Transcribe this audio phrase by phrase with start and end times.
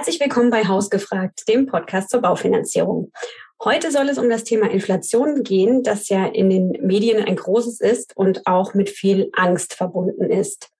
[0.00, 3.12] Herzlich willkommen bei Hausgefragt, dem Podcast zur Baufinanzierung.
[3.62, 7.82] Heute soll es um das Thema Inflation gehen, das ja in den Medien ein großes
[7.82, 10.70] ist und auch mit viel Angst verbunden ist.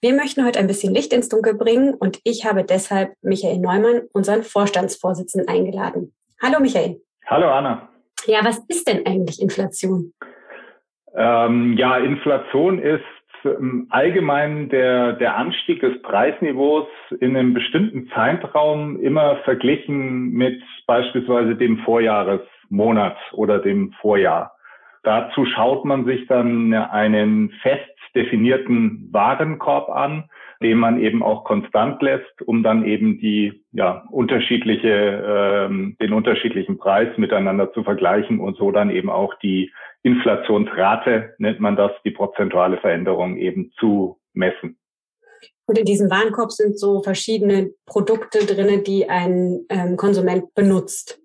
[0.00, 4.00] Wir möchten heute ein bisschen Licht ins Dunkel bringen und ich habe deshalb Michael Neumann,
[4.14, 6.14] unseren Vorstandsvorsitzenden, eingeladen.
[6.42, 7.02] Hallo Michael.
[7.26, 7.90] Hallo Anna.
[8.24, 10.14] Ja, was ist denn eigentlich Inflation?
[11.14, 13.04] Ähm, ja, Inflation ist
[13.90, 16.86] allgemein der, der Anstieg des Preisniveaus
[17.20, 24.52] in einem bestimmten Zeitraum immer verglichen mit beispielsweise dem Vorjahresmonat oder dem Vorjahr.
[25.02, 30.24] Dazu schaut man sich dann einen fest definierten Warenkorb an,
[30.62, 36.78] den man eben auch konstant lässt, um dann eben die ja unterschiedliche ähm, den unterschiedlichen
[36.78, 42.10] Preis miteinander zu vergleichen und so dann eben auch die Inflationsrate nennt man das, die
[42.10, 44.78] prozentuale Veränderung eben zu messen.
[45.66, 51.19] Und in diesem Warenkorb sind so verschiedene Produkte drinne, die ein ähm, Konsument benutzt.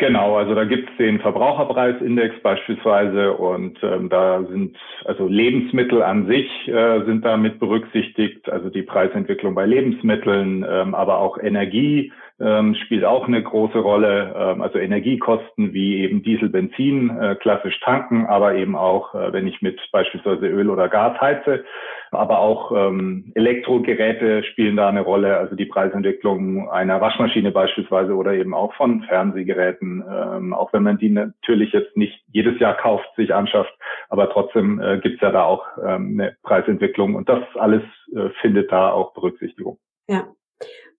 [0.00, 6.28] Genau, also da gibt es den Verbraucherpreisindex beispielsweise und ähm, da sind also Lebensmittel an
[6.28, 12.76] sich äh, sind damit berücksichtigt, also die Preisentwicklung bei Lebensmitteln, ähm, aber auch Energie ähm,
[12.76, 18.26] spielt auch eine große Rolle, ähm, also Energiekosten wie eben Diesel, Benzin, äh, klassisch tanken,
[18.26, 21.64] aber eben auch, äh, wenn ich mit beispielsweise Öl oder Gas heize,
[22.10, 28.34] aber auch ähm, Elektrogeräte spielen da eine Rolle, also die Preisentwicklung einer Waschmaschine beispielsweise oder
[28.34, 33.08] eben auch von Fernsehgeräten, ähm, auch wenn man die natürlich jetzt nicht jedes Jahr kauft,
[33.16, 33.72] sich anschafft,
[34.08, 37.82] aber trotzdem äh, gibt es ja da auch ähm, eine Preisentwicklung und das alles
[38.14, 39.78] äh, findet da auch Berücksichtigung.
[40.08, 40.28] Ja.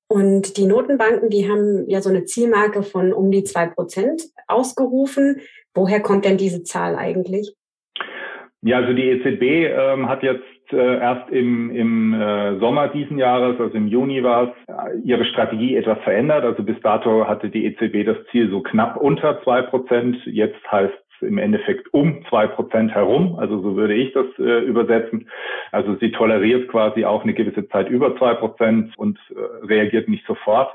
[0.08, 5.42] Und die Notenbanken, die haben ja so eine Zielmarke von um die zwei Prozent ausgerufen.
[5.76, 7.54] Woher kommt denn diese Zahl eigentlich?
[8.62, 10.44] Ja, also die EZB ähm, hat jetzt
[10.78, 15.76] erst im, im äh, Sommer diesen Jahres, also im Juni war es, äh, ihre Strategie
[15.76, 16.44] etwas verändert.
[16.44, 20.18] Also bis dato hatte die EZB das Ziel so knapp unter zwei Prozent.
[20.26, 23.38] Jetzt heißt im Endeffekt um zwei Prozent herum.
[23.40, 25.30] Also so würde ich das äh, übersetzen.
[25.72, 30.26] Also sie toleriert quasi auch eine gewisse Zeit über zwei Prozent und äh, reagiert nicht
[30.26, 30.70] sofort.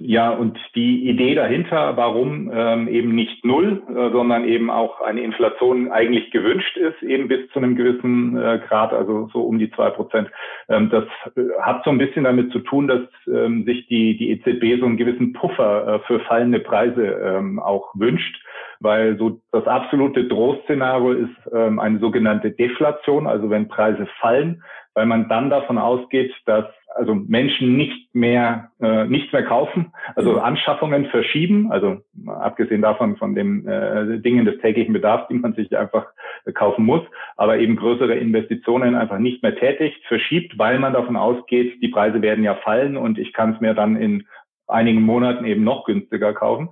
[0.00, 5.22] Ja, und die Idee dahinter, warum ähm, eben nicht null, äh, sondern eben auch eine
[5.22, 9.72] Inflation eigentlich gewünscht ist, eben bis zu einem gewissen äh, Grad, also so um die
[9.72, 10.30] zwei Prozent,
[10.68, 11.04] ähm, das
[11.36, 14.86] äh, hat so ein bisschen damit zu tun, dass ähm, sich die, die EZB so
[14.86, 18.40] einen gewissen Puffer äh, für fallende Preise ähm, auch wünscht
[18.80, 24.62] weil so das absolute Drohszenario ist ähm, eine sogenannte Deflation, also wenn Preise fallen,
[24.94, 30.32] weil man dann davon ausgeht, dass also Menschen nicht mehr äh, nicht mehr kaufen, also
[30.32, 30.38] mhm.
[30.38, 35.76] Anschaffungen verschieben, also abgesehen davon von den äh, Dingen des täglichen Bedarfs, die man sich
[35.76, 36.06] einfach
[36.44, 37.02] äh, kaufen muss,
[37.36, 42.22] aber eben größere Investitionen einfach nicht mehr tätigt, verschiebt, weil man davon ausgeht, die Preise
[42.22, 44.26] werden ja fallen und ich kann es mir dann in
[44.66, 46.70] einigen Monaten eben noch günstiger kaufen.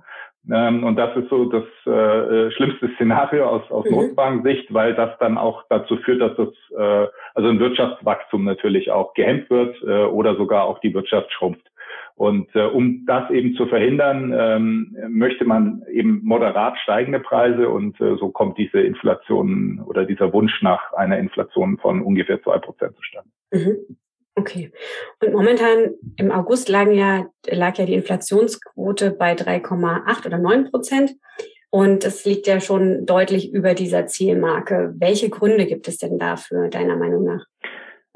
[0.51, 3.95] Ähm, und das ist so das äh, äh, schlimmste Szenario aus, aus mhm.
[3.95, 9.13] Notbankensicht, weil das dann auch dazu führt, dass das äh, also ein Wirtschaftswachstum natürlich auch
[9.13, 11.67] gehemmt wird äh, oder sogar auch die Wirtschaft schrumpft.
[12.15, 17.99] Und äh, um das eben zu verhindern, ähm, möchte man eben moderat steigende Preise und
[18.01, 22.95] äh, so kommt diese Inflation oder dieser Wunsch nach einer Inflation von ungefähr zwei Prozent
[22.95, 23.29] zustande.
[23.53, 23.97] Mhm.
[24.37, 24.71] Okay.
[25.19, 31.11] Und momentan im August lagen ja, lag ja die Inflationsquote bei 3,8 oder 9 Prozent.
[31.71, 34.93] Und es liegt ja schon deutlich über dieser Zielmarke.
[34.97, 37.45] Welche Gründe gibt es denn dafür, deiner Meinung nach?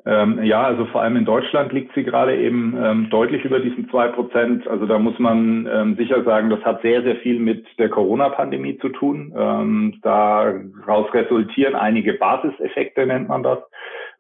[0.05, 3.89] Ähm, ja, also vor allem in Deutschland liegt sie gerade eben ähm, deutlich über diesen
[3.89, 4.67] zwei Prozent.
[4.67, 8.77] Also da muss man ähm, sicher sagen, das hat sehr, sehr viel mit der Corona-Pandemie
[8.77, 9.33] zu tun.
[9.35, 13.59] Ähm, daraus resultieren einige Basiseffekte, nennt man das.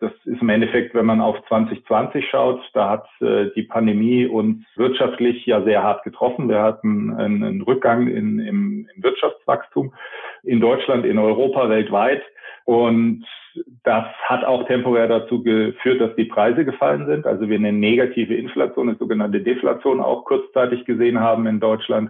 [0.01, 4.65] Das ist im Endeffekt, wenn man auf 2020 schaut, da hat äh, die Pandemie uns
[4.75, 6.49] wirtschaftlich ja sehr hart getroffen.
[6.49, 9.93] Wir hatten einen, einen Rückgang in, im, im Wirtschaftswachstum
[10.41, 12.23] in Deutschland, in Europa, weltweit.
[12.65, 13.25] Und
[13.83, 17.27] das hat auch temporär dazu geführt, dass die Preise gefallen sind.
[17.27, 22.09] Also wir eine negative Inflation, eine sogenannte Deflation auch kurzzeitig gesehen haben in Deutschland.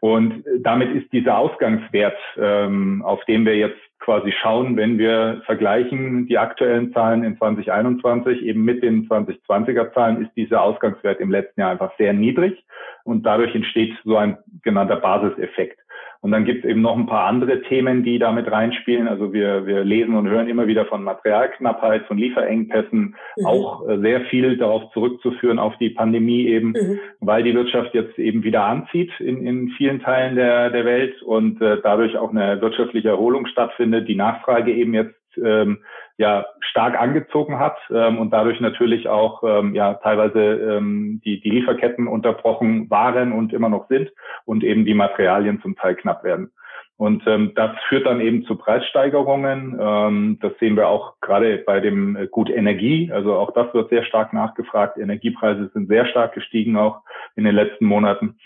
[0.00, 6.26] Und damit ist dieser Ausgangswert, ähm, auf dem wir jetzt quasi schauen, wenn wir vergleichen
[6.26, 11.60] die aktuellen Zahlen in 2021 eben mit den 2020er Zahlen, ist dieser Ausgangswert im letzten
[11.60, 12.64] Jahr einfach sehr niedrig
[13.04, 15.78] und dadurch entsteht so ein genannter Basiseffekt.
[16.22, 19.08] Und dann gibt es eben noch ein paar andere Themen, die damit reinspielen.
[19.08, 23.46] Also wir, wir lesen und hören immer wieder von Materialknappheit, von Lieferengpässen, mhm.
[23.46, 27.00] auch äh, sehr viel darauf zurückzuführen auf die Pandemie eben, mhm.
[27.18, 31.60] weil die Wirtschaft jetzt eben wieder anzieht in, in vielen Teilen der, der Welt und
[31.60, 35.78] äh, dadurch auch eine wirtschaftliche Erholung stattfindet, die Nachfrage eben jetzt ähm,
[36.18, 41.50] ja stark angezogen hat ähm, und dadurch natürlich auch ähm, ja teilweise ähm, die, die
[41.50, 44.10] Lieferketten unterbrochen waren und immer noch sind
[44.44, 46.52] und eben die Materialien zum Teil knapp werden.
[46.96, 49.76] Und ähm, das führt dann eben zu Preissteigerungen.
[49.80, 53.10] Ähm, das sehen wir auch gerade bei dem Gut Energie.
[53.12, 54.98] Also auch das wird sehr stark nachgefragt.
[54.98, 57.00] Energiepreise sind sehr stark gestiegen auch
[57.34, 58.38] in den letzten Monaten.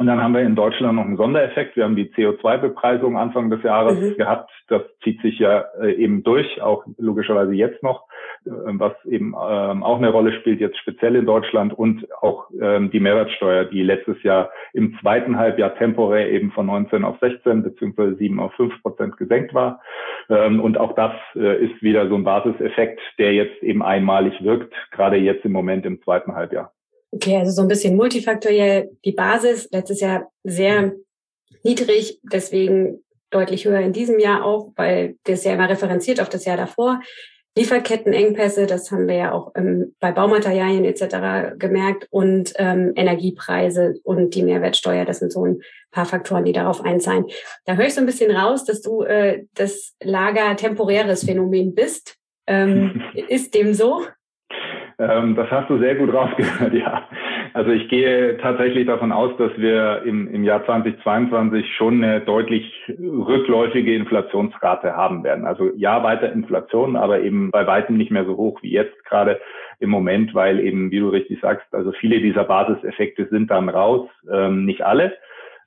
[0.00, 1.76] Und dann haben wir in Deutschland noch einen Sondereffekt.
[1.76, 4.16] Wir haben die CO2-Bepreisung Anfang des Jahres mhm.
[4.16, 4.50] gehabt.
[4.68, 8.06] Das zieht sich ja äh, eben durch, auch logischerweise jetzt noch,
[8.46, 12.90] äh, was eben ähm, auch eine Rolle spielt, jetzt speziell in Deutschland und auch ähm,
[12.90, 18.14] die Mehrwertsteuer, die letztes Jahr im zweiten Halbjahr temporär eben von 19 auf 16 beziehungsweise
[18.14, 19.82] 7 auf 5 Prozent gesenkt war.
[20.30, 24.72] Ähm, und auch das äh, ist wieder so ein Basiseffekt, der jetzt eben einmalig wirkt,
[24.92, 26.72] gerade jetzt im Moment im zweiten Halbjahr.
[27.12, 29.68] Okay, also so ein bisschen multifaktoriell die Basis.
[29.72, 30.92] Letztes Jahr sehr
[31.62, 36.44] niedrig, deswegen deutlich höher in diesem Jahr auch, weil das ja immer referenziert auf das
[36.44, 37.00] Jahr davor.
[37.56, 41.58] Lieferkettenengpässe, das haben wir ja auch ähm, bei Baumaterialien etc.
[41.58, 45.60] gemerkt und ähm, Energiepreise und die Mehrwertsteuer, das sind so ein
[45.90, 47.26] paar Faktoren, die darauf einzahlen.
[47.64, 52.16] Da höre ich so ein bisschen raus, dass du äh, das Lager temporäres Phänomen bist.
[52.46, 54.06] Ähm, ist dem so?
[55.00, 57.08] Ähm, das hast du sehr gut rausgehört, ja.
[57.54, 62.70] Also ich gehe tatsächlich davon aus, dass wir im, im Jahr 2022 schon eine deutlich
[62.98, 65.46] rückläufige Inflationsrate haben werden.
[65.46, 69.40] Also ja, weiter Inflation, aber eben bei weitem nicht mehr so hoch wie jetzt gerade
[69.78, 74.08] im Moment, weil eben, wie du richtig sagst, also viele dieser Basiseffekte sind dann raus,
[74.30, 75.14] ähm, nicht alle.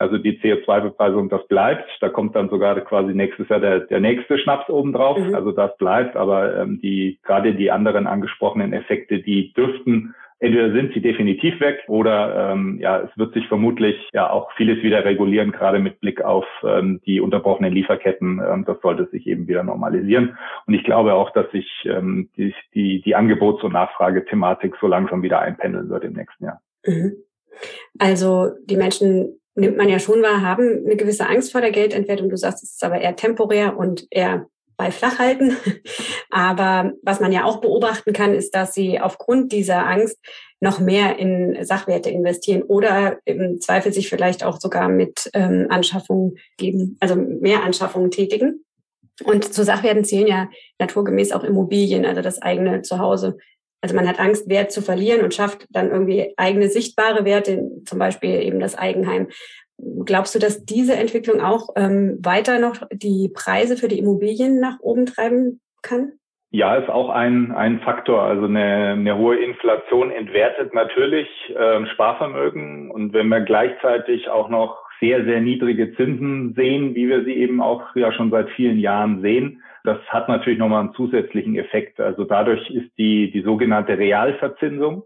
[0.03, 1.89] Also die CO2-Bepreisung, das bleibt.
[2.01, 5.17] Da kommt dann sogar quasi nächstes Jahr der, der nächste Schnaps obendrauf.
[5.17, 5.33] Mhm.
[5.33, 6.15] Also das bleibt.
[6.15, 10.13] Aber ähm, die gerade die anderen angesprochenen Effekte, die dürften
[10.43, 14.83] entweder sind sie definitiv weg oder ähm, ja, es wird sich vermutlich ja auch vieles
[14.83, 18.41] wieder regulieren, gerade mit Blick auf ähm, die unterbrochenen Lieferketten.
[18.45, 20.37] Ähm, das sollte sich eben wieder normalisieren.
[20.67, 25.23] Und ich glaube auch, dass sich ähm, die, die, die Angebots- und Nachfragethematik so langsam
[25.23, 26.61] wieder einpendeln wird im nächsten Jahr.
[26.85, 27.13] Mhm.
[27.99, 32.29] Also die Menschen nimmt man ja schon wahr, haben eine gewisse Angst vor der Geldentwertung.
[32.29, 34.47] Du sagst, es ist aber eher temporär und eher
[34.77, 35.55] bei Flachhalten.
[36.29, 40.17] Aber was man ja auch beobachten kann, ist, dass sie aufgrund dieser Angst
[40.59, 46.37] noch mehr in Sachwerte investieren oder im Zweifel sich vielleicht auch sogar mit ähm, Anschaffungen
[46.57, 48.65] geben, also mehr Anschaffungen tätigen.
[49.23, 53.37] Und zu Sachwerten zählen ja naturgemäß auch Immobilien, also das eigene Zuhause.
[53.83, 57.99] Also man hat Angst, Wert zu verlieren und schafft dann irgendwie eigene sichtbare Werte, zum
[57.99, 59.27] Beispiel eben das Eigenheim.
[60.05, 64.79] Glaubst du, dass diese Entwicklung auch ähm, weiter noch die Preise für die Immobilien nach
[64.79, 66.13] oben treiben kann?
[66.51, 68.21] Ja, ist auch ein, ein Faktor.
[68.21, 71.27] Also eine, eine hohe Inflation entwertet natürlich
[71.59, 72.89] ähm, Sparvermögen.
[72.89, 77.61] Und wenn wir gleichzeitig auch noch sehr, sehr niedrige Zinsen sehen, wie wir sie eben
[77.61, 81.99] auch ja schon seit vielen Jahren sehen, das hat natürlich nochmal einen zusätzlichen Effekt.
[81.99, 85.03] Also dadurch ist die, die sogenannte Realverzinsung,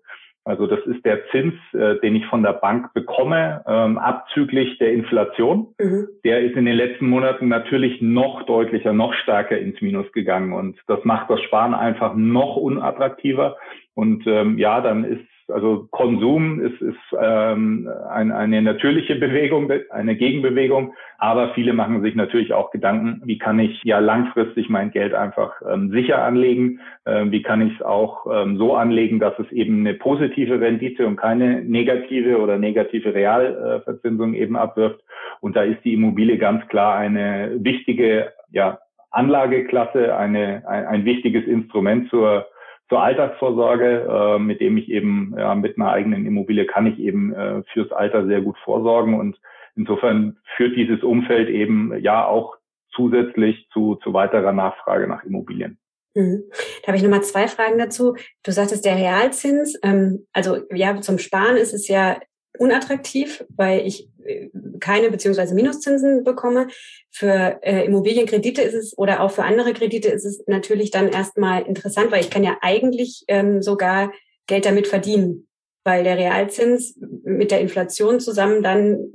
[0.48, 4.94] also das ist der Zins, äh, den ich von der Bank bekomme, ähm, abzüglich der
[4.94, 5.68] Inflation.
[5.78, 6.08] Mhm.
[6.24, 10.54] Der ist in den letzten Monaten natürlich noch deutlicher, noch stärker ins Minus gegangen.
[10.54, 13.58] Und das macht das Sparen einfach noch unattraktiver.
[13.94, 20.16] Und ähm, ja, dann ist also Konsum ist, ist ähm, ein, eine natürliche Bewegung, eine
[20.16, 25.14] Gegenbewegung, aber viele machen sich natürlich auch Gedanken, wie kann ich ja langfristig mein Geld
[25.14, 29.52] einfach ähm, sicher anlegen, ähm, wie kann ich es auch ähm, so anlegen, dass es
[29.52, 35.00] eben eine positive Rendite und keine negative oder negative Realverzinsung eben abwirft.
[35.40, 38.80] Und da ist die Immobilie ganz klar eine wichtige ja,
[39.12, 42.48] Anlageklasse, eine, ein, ein wichtiges Instrument zur
[42.90, 47.34] zur Altersvorsorge, äh, mit dem ich eben ja, mit einer eigenen Immobilie kann ich eben
[47.34, 49.38] äh, fürs Alter sehr gut vorsorgen und
[49.76, 52.56] insofern führt dieses Umfeld eben ja auch
[52.96, 55.78] zusätzlich zu, zu weiterer Nachfrage nach Immobilien.
[56.16, 56.44] Mhm.
[56.82, 58.16] Da habe ich nochmal zwei Fragen dazu.
[58.44, 62.18] Du sagtest der Realzins, ähm, also ja, zum Sparen ist es ja
[62.60, 64.50] unattraktiv, weil ich äh,
[64.80, 66.68] keine beziehungsweise Minuszinsen bekomme.
[67.12, 71.64] Für äh, Immobilienkredite ist es oder auch für andere Kredite ist es natürlich dann erstmal
[71.64, 74.12] interessant, weil ich kann ja eigentlich ähm, sogar
[74.48, 75.48] Geld damit verdienen,
[75.84, 79.12] weil der Realzins mit der Inflation zusammen dann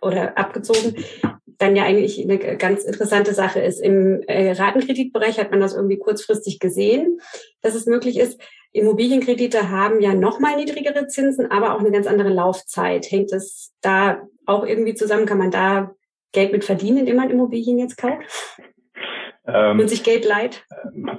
[0.00, 0.96] oder abgezogen
[1.58, 3.80] dann ja eigentlich eine ganz interessante Sache ist.
[3.80, 7.20] Im äh, Ratenkreditbereich hat man das irgendwie kurzfristig gesehen,
[7.62, 8.40] dass es möglich ist.
[8.72, 13.10] Immobilienkredite haben ja nochmal niedrigere Zinsen, aber auch eine ganz andere Laufzeit.
[13.10, 15.26] Hängt es da auch irgendwie zusammen?
[15.26, 15.94] Kann man da
[16.32, 18.22] Geld mit verdienen, indem man Immobilien jetzt kauft?
[19.46, 20.64] Ähm, und sich Geld leiht?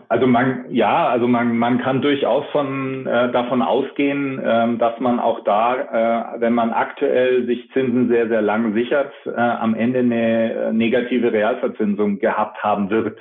[0.09, 5.19] Also man, ja, also man, man kann durchaus von, äh, davon ausgehen, äh, dass man
[5.19, 9.99] auch da, äh, wenn man aktuell sich Zinsen sehr, sehr lang sichert, äh, am Ende
[9.99, 13.19] eine äh, negative Realverzinsung gehabt haben wird.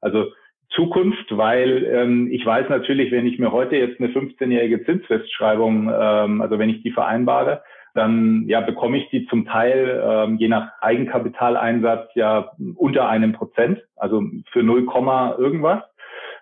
[0.00, 0.26] Also
[0.70, 6.40] Zukunft, weil ähm, ich weiß natürlich, wenn ich mir heute jetzt eine 15-jährige Zinsfestschreibung, ähm,
[6.40, 7.62] also wenn ich die vereinbare,
[7.94, 13.80] dann ja bekomme ich die zum Teil ähm, je nach Eigenkapitaleinsatz ja unter einem Prozent,
[13.96, 14.22] also
[14.52, 14.86] für 0,
[15.38, 15.82] irgendwas.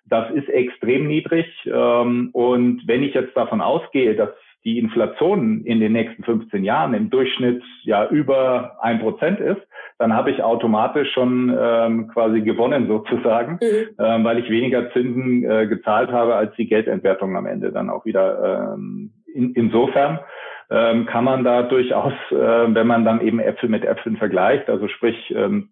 [0.07, 1.47] Das ist extrem niedrig.
[1.67, 4.31] Ähm, und wenn ich jetzt davon ausgehe, dass
[4.65, 9.61] die Inflation in den nächsten 15 Jahren im Durchschnitt ja über ein Prozent ist,
[9.99, 13.95] dann habe ich automatisch schon ähm, quasi gewonnen sozusagen, mhm.
[13.99, 18.05] ähm, weil ich weniger Zinsen äh, gezahlt habe als die Geldentwertung am Ende dann auch
[18.05, 18.75] wieder.
[18.75, 20.21] Ähm, in, insofern
[20.73, 22.35] ähm, kann man da durchaus, äh,
[22.75, 25.69] wenn man dann eben Äpfel mit Äpfeln vergleicht, also sprich ähm,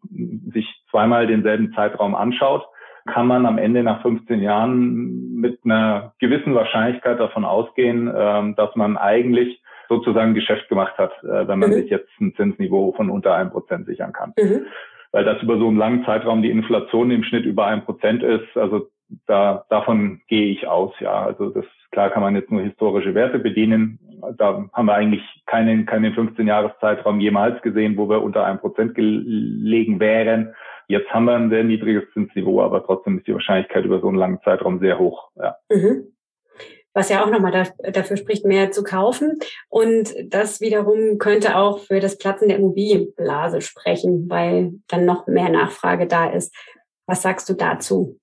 [0.53, 2.67] sich zweimal denselben Zeitraum anschaut,
[3.07, 8.77] kann man am Ende nach 15 Jahren mit einer gewissen Wahrscheinlichkeit davon ausgehen, ähm, dass
[8.77, 11.75] man eigentlich sozusagen Geschäft gemacht hat, äh, wenn man mhm.
[11.75, 14.35] sich jetzt ein Zinsniveau von unter einem Prozent sichern kann.
[14.39, 14.67] Mhm.
[15.13, 18.55] Weil das über so einen langen Zeitraum die Inflation im Schnitt über ein Prozent ist,
[18.55, 18.89] also
[19.27, 21.25] da, davon gehe ich aus, ja.
[21.25, 23.99] Also das klar kann man jetzt nur historische Werte bedienen.
[24.37, 30.01] Da haben wir eigentlich keinen, keinen 15-Jahres-Zeitraum jemals gesehen, wo wir unter einem Prozent gelegen
[30.01, 30.55] wären.
[30.89, 34.19] Jetzt haben wir ein sehr niedriges Zinsniveau, aber trotzdem ist die Wahrscheinlichkeit über so einen
[34.19, 35.31] langen Zeitraum sehr hoch.
[35.37, 35.57] Ja.
[35.71, 36.13] Mhm.
[36.93, 39.39] Was ja auch nochmal da, dafür spricht, mehr zu kaufen.
[39.69, 45.49] Und das wiederum könnte auch für das Platzen der Immobilienblase sprechen, weil dann noch mehr
[45.49, 46.53] Nachfrage da ist.
[47.07, 48.19] Was sagst du dazu?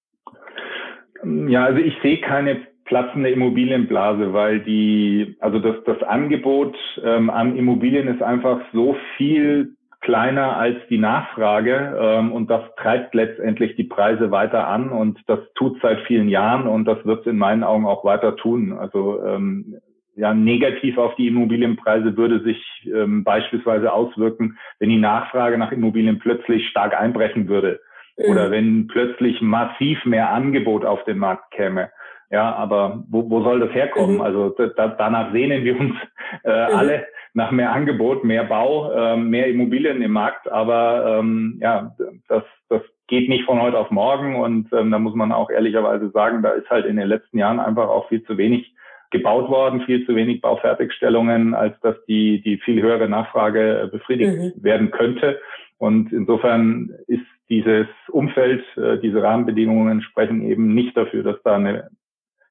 [1.48, 7.56] Ja, also ich sehe keine platzende Immobilienblase, weil die, also das, das Angebot ähm, an
[7.56, 13.84] Immobilien ist einfach so viel kleiner als die Nachfrage ähm, und das treibt letztendlich die
[13.84, 17.64] Preise weiter an und das tut seit vielen Jahren und das wird es in meinen
[17.64, 18.74] Augen auch weiter tun.
[18.74, 19.78] Also ähm,
[20.16, 26.20] ja, negativ auf die Immobilienpreise würde sich ähm, beispielsweise auswirken, wenn die Nachfrage nach Immobilien
[26.20, 27.80] plötzlich stark einbrechen würde
[28.18, 31.92] oder wenn plötzlich massiv mehr Angebot auf den Markt käme.
[32.30, 34.16] Ja, aber wo, wo soll das herkommen?
[34.16, 34.22] Mhm.
[34.22, 35.96] Also da, danach sehnen wir uns
[36.44, 36.76] äh, mhm.
[36.76, 40.52] alle nach mehr Angebot, mehr Bau, ähm, mehr Immobilien im Markt.
[40.52, 41.96] Aber ähm, ja,
[42.28, 44.36] das, das geht nicht von heute auf morgen.
[44.36, 47.60] Und ähm, da muss man auch ehrlicherweise sagen, da ist halt in den letzten Jahren
[47.60, 48.74] einfach auch viel zu wenig
[49.10, 54.58] gebaut worden, viel zu wenig Baufertigstellungen, als dass die, die viel höhere Nachfrage äh, befriedigt
[54.58, 54.64] mhm.
[54.64, 55.40] werden könnte.
[55.78, 61.90] Und insofern ist dieses Umfeld, äh, diese Rahmenbedingungen sprechen eben nicht dafür, dass da eine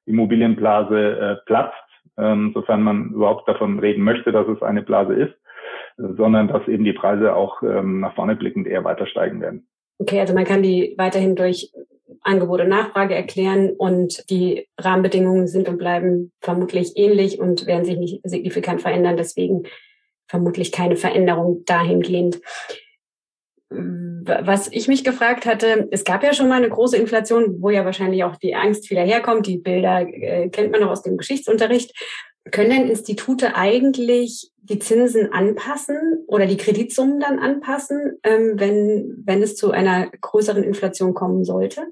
[0.07, 1.75] Immobilienblase äh, platzt
[2.17, 5.33] ähm, sofern man überhaupt davon reden möchte, dass es eine Blase ist,
[5.97, 9.67] sondern dass eben die Preise auch ähm, nach vorne blickend eher weiter steigen werden.
[9.99, 11.71] Okay, also man kann die weiterhin durch
[12.21, 17.97] Angebot und Nachfrage erklären und die Rahmenbedingungen sind und bleiben vermutlich ähnlich und werden sich
[17.97, 19.17] nicht signifikant verändern.
[19.17, 19.63] Deswegen
[20.27, 22.39] vermutlich keine Veränderung dahingehend
[24.23, 27.85] was ich mich gefragt hatte, es gab ja schon mal eine große Inflation, wo ja
[27.85, 29.47] wahrscheinlich auch die Angst wieder herkommt.
[29.47, 31.93] Die Bilder äh, kennt man noch aus dem Geschichtsunterricht.
[32.51, 39.43] Können denn Institute eigentlich die Zinsen anpassen oder die Kreditsummen dann anpassen, ähm, wenn, wenn
[39.43, 41.87] es zu einer größeren Inflation kommen sollte?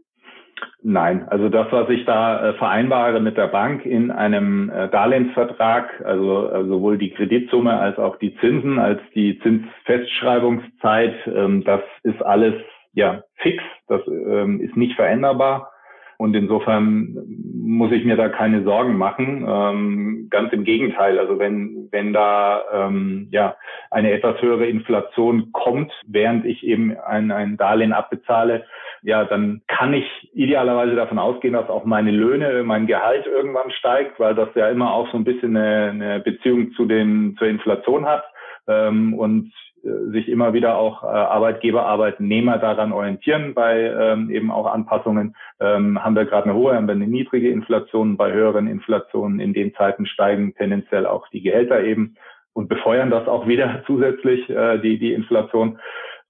[0.88, 6.04] Nein, also das, was ich da äh, vereinbare mit der Bank in einem äh, Darlehensvertrag,
[6.06, 12.22] also äh, sowohl die Kreditsumme als auch die Zinsen als die Zinsfestschreibungszeit, ähm, das ist
[12.22, 12.54] alles
[12.94, 15.72] ja fix, das ähm, ist nicht veränderbar.
[16.18, 17.18] Und insofern
[17.52, 19.44] muss ich mir da keine Sorgen machen.
[19.48, 21.20] Ähm, ganz im Gegenteil.
[21.20, 23.58] Also wenn, wenn da ähm, ja
[23.92, 28.66] eine etwas höhere Inflation kommt, während ich eben ein, ein Darlehen abbezahle,
[29.06, 34.20] ja, dann kann ich idealerweise davon ausgehen, dass auch meine Löhne, mein Gehalt irgendwann steigt,
[34.20, 38.08] weil das ja immer auch so ein bisschen eine, eine Beziehung zu den, zur Inflation
[38.08, 38.24] hat.
[38.68, 39.52] Ähm, und
[39.84, 45.36] äh, sich immer wieder auch äh, Arbeitgeber, Arbeitnehmer daran orientieren bei ähm, eben auch Anpassungen.
[45.60, 48.18] Ähm, haben wir gerade eine hohe, haben wir eine niedrige Inflation.
[48.18, 52.16] Bei höheren Inflationen in den Zeiten steigen tendenziell auch die Gehälter eben
[52.54, 55.78] und befeuern das auch wieder zusätzlich, äh, die, die Inflation.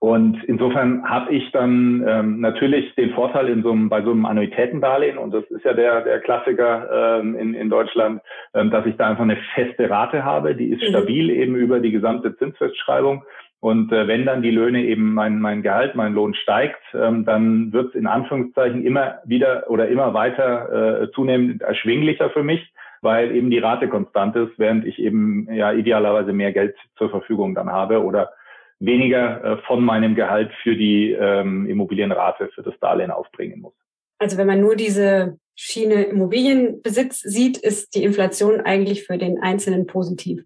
[0.06, 4.28] Und insofern habe ich dann ähm, natürlich den Vorteil in so einem, bei so einem
[4.28, 8.22] Annuitätendarlehen, und das ist ja der, der Klassiker ähm, in, in Deutschland,
[8.54, 10.90] ähm, dass ich da einfach eine feste Rate habe, die ist mhm.
[10.90, 13.24] stabil eben über die gesamte Zinsfestschreibung.
[13.62, 17.74] Und äh, wenn dann die Löhne eben mein, mein Gehalt, mein Lohn steigt, ähm, dann
[17.74, 22.62] wird es in Anführungszeichen immer wieder oder immer weiter äh, zunehmend erschwinglicher für mich,
[23.02, 27.56] weil eben die Rate konstant ist, während ich eben ja idealerweise mehr Geld zur Verfügung
[27.56, 28.30] dann habe oder
[28.86, 33.74] weniger äh, von meinem Gehalt für die ähm, Immobilienrate, für das Darlehen aufbringen muss.
[34.20, 39.88] Also wenn man nur diese Schiene Immobilienbesitz sieht, ist die Inflation eigentlich für den Einzelnen
[39.88, 40.44] positiv.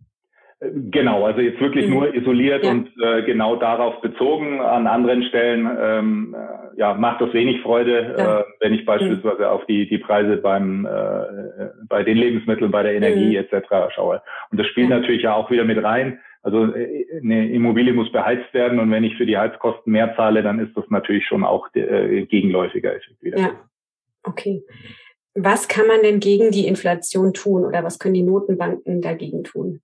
[0.62, 1.94] Genau, also jetzt wirklich mhm.
[1.94, 2.72] nur isoliert ja.
[2.72, 4.60] und äh, genau darauf bezogen.
[4.60, 8.40] An anderen Stellen ähm, äh, ja, macht das wenig Freude, ja.
[8.42, 9.48] äh, wenn ich beispielsweise mhm.
[9.48, 13.46] auf die, die Preise beim, äh, bei den Lebensmitteln, bei der Energie mhm.
[13.46, 13.94] etc.
[13.96, 14.22] schaue.
[14.52, 16.20] Und das spielt natürlich ja auch wieder mit rein.
[16.42, 20.42] Also äh, eine Immobilie muss beheizt werden und wenn ich für die Heizkosten mehr zahle,
[20.42, 23.38] dann ist das natürlich schon auch äh, gegenläufiger Effekt wieder.
[23.38, 23.70] Ja,
[24.24, 24.64] okay.
[25.36, 29.82] Was kann man denn gegen die Inflation tun oder was können die Notenbanken dagegen tun?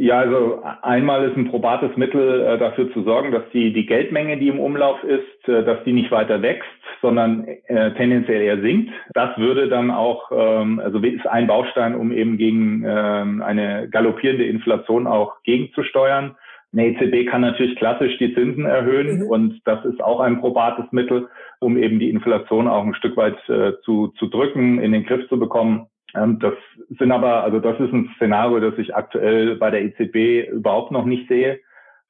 [0.00, 4.36] Ja, also einmal ist ein probates Mittel äh, dafür zu sorgen, dass die, die Geldmenge,
[4.38, 6.68] die im Umlauf ist, äh, dass die nicht weiter wächst,
[7.02, 8.92] sondern äh, tendenziell eher sinkt.
[9.14, 14.44] Das würde dann auch, ähm, also ist ein Baustein, um eben gegen ähm, eine galoppierende
[14.44, 16.36] Inflation auch gegenzusteuern.
[16.72, 19.26] Eine EZB kann natürlich klassisch die Zinsen erhöhen mhm.
[19.26, 21.26] und das ist auch ein probates Mittel,
[21.58, 25.28] um eben die Inflation auch ein Stück weit äh, zu, zu drücken, in den Griff
[25.28, 25.88] zu bekommen.
[26.14, 26.54] Ähm, das
[26.98, 31.04] sind aber, also das ist ein Szenario, das ich aktuell bei der EZB überhaupt noch
[31.04, 31.60] nicht sehe.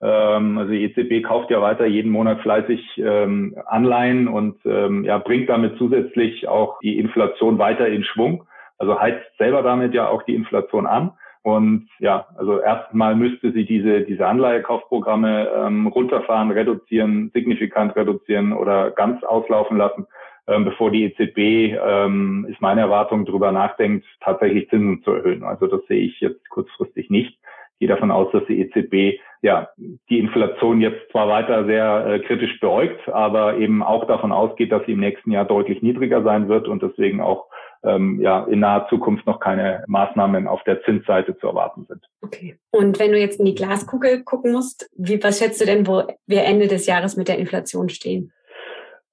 [0.00, 5.48] Ähm, also die EZB kauft ja weiter jeden Monat fleißig ähm, Anleihen und ja, bringt
[5.48, 8.44] damit zusätzlich auch die Inflation weiter in Schwung.
[8.78, 11.12] Also heizt selber damit ja auch die Inflation an.
[11.42, 19.24] Und ja, also erstmal müsste sie diese, diese Anleihekaufprogramme runterfahren, reduzieren, signifikant reduzieren oder ganz
[19.24, 20.06] auslaufen lassen,
[20.48, 25.44] ähm, bevor die EZB, ähm, ist meine Erwartung, darüber nachdenkt, tatsächlich Zinsen zu erhöhen.
[25.44, 27.38] Also das sehe ich jetzt kurzfristig nicht.
[27.74, 29.68] Ich gehe davon aus, dass die EZB ja
[30.08, 34.84] die Inflation jetzt zwar weiter sehr äh, kritisch beäugt, aber eben auch davon ausgeht, dass
[34.86, 37.46] sie im nächsten Jahr deutlich niedriger sein wird und deswegen auch
[37.84, 42.04] ähm, ja in naher Zukunft noch keine Maßnahmen auf der Zinsseite zu erwarten sind.
[42.22, 42.56] Okay.
[42.70, 46.02] Und wenn du jetzt in die Glaskugel gucken musst, wie, was schätzt du denn, wo
[46.26, 48.32] wir Ende des Jahres mit der Inflation stehen?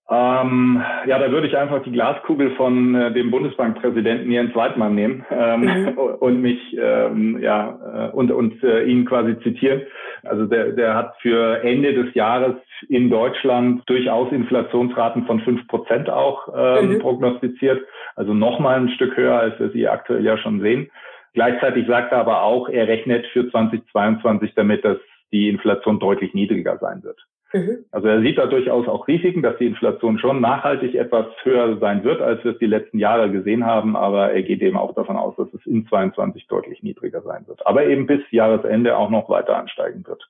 [0.08, 5.26] Ähm, ja, da würde ich einfach die Glaskugel von äh, dem Bundesbankpräsidenten Jens Weidmann nehmen
[5.32, 5.88] ähm, mhm.
[6.20, 9.82] und mich ähm, ja äh, und und äh, ihn quasi zitieren.
[10.22, 12.54] Also der der hat für Ende des Jahres
[12.88, 17.00] in Deutschland durchaus Inflationsraten von fünf Prozent auch ähm, mhm.
[17.00, 17.82] prognostiziert.
[18.16, 20.92] Also noch mal ein Stück höher, als wir sie aktuell ja schon sehen.
[21.34, 24.98] Gleichzeitig sagt er aber auch, er rechnet für 2022 damit, dass
[25.34, 27.20] die Inflation deutlich niedriger sein wird.
[27.54, 27.86] Mhm.
[27.92, 32.04] Also er sieht da durchaus auch Risiken, dass die Inflation schon nachhaltig etwas höher sein
[32.04, 33.96] wird, als wir es die letzten Jahre gesehen haben.
[33.96, 37.66] Aber er geht eben auch davon aus, dass es in 22 deutlich niedriger sein wird.
[37.66, 40.28] Aber eben bis Jahresende auch noch weiter ansteigen wird.